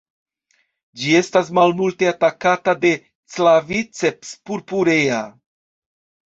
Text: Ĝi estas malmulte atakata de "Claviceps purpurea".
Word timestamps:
Ĝi 1.01 1.11
estas 1.19 1.51
malmulte 1.57 2.09
atakata 2.13 2.75
de 2.87 2.93
"Claviceps 3.37 4.35
purpurea". 4.51 5.23